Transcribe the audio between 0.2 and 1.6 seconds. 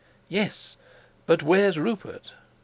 "Yes, but